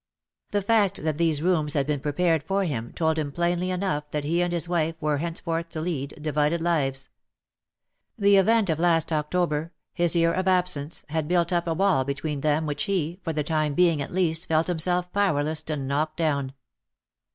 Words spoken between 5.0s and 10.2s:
henceforth to lead divided lives. The event of last October, his